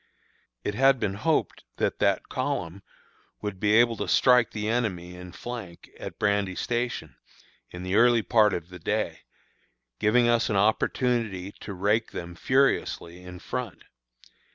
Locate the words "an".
10.49-10.55